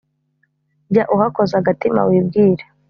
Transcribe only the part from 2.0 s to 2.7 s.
wibwire,